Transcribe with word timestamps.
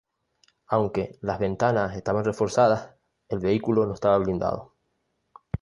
Aunque 0.65 1.19
las 1.21 1.37
ventanas 1.37 1.95
estaban 1.95 2.25
reforzadas, 2.25 2.95
el 3.29 3.37
vehículo 3.37 3.85
no 3.85 3.93
estaba 3.93 4.17
blindado. 4.17 4.73